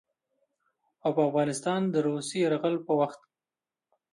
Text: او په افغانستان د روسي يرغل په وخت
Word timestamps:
او 1.03 1.09
په 1.15 1.21
افغانستان 1.29 1.81
د 1.89 1.95
روسي 2.07 2.37
يرغل 2.45 2.75
په 2.85 2.93
وخت 2.99 3.21